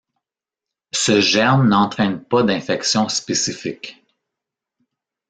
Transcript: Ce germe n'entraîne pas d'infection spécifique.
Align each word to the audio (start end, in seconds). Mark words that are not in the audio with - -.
Ce 0.93 1.21
germe 1.21 1.67
n'entraîne 1.69 2.23
pas 2.23 2.41
d'infection 2.41 3.07
spécifique. 3.07 4.03